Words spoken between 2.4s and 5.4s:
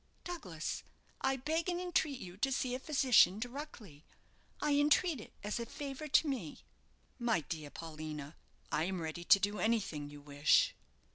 see a physician directly. I entreat it